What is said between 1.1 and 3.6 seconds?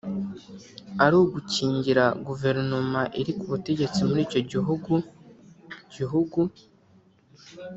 ugukingira guverinoma iri ku